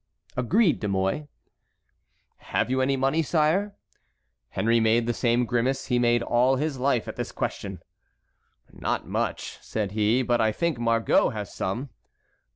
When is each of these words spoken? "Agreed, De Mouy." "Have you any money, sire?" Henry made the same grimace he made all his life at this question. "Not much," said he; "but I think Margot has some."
"Agreed, 0.35 0.79
De 0.79 0.87
Mouy." 0.87 1.27
"Have 2.37 2.71
you 2.71 2.81
any 2.81 2.97
money, 2.97 3.21
sire?" 3.21 3.75
Henry 4.49 4.79
made 4.79 5.05
the 5.05 5.13
same 5.13 5.45
grimace 5.45 5.85
he 5.89 5.99
made 5.99 6.23
all 6.23 6.55
his 6.55 6.79
life 6.79 7.07
at 7.07 7.17
this 7.17 7.31
question. 7.31 7.83
"Not 8.73 9.05
much," 9.07 9.59
said 9.61 9.91
he; 9.91 10.23
"but 10.23 10.41
I 10.41 10.51
think 10.53 10.79
Margot 10.79 11.29
has 11.29 11.53
some." 11.53 11.89